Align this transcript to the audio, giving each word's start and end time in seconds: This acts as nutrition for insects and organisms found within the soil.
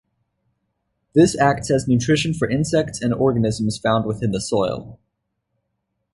This 1.13 1.37
acts 1.37 1.69
as 1.69 1.87
nutrition 1.87 2.33
for 2.33 2.49
insects 2.49 3.03
and 3.03 3.13
organisms 3.13 3.77
found 3.77 4.07
within 4.07 4.31
the 4.31 4.41
soil. 4.41 4.99